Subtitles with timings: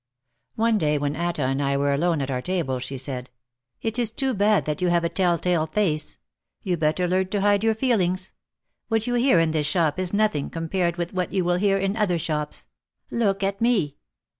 [0.55, 3.29] One day when Atta and I were alone at our table she said:
[3.83, 6.17] "It is too bad that you have a 'tell tale face/
[6.63, 8.31] You better learn to hide your feelings.
[8.87, 11.95] What you hear in this shop is nothing compared with what you will hear in
[11.95, 12.65] other shops.
[13.11, 13.97] Look at me."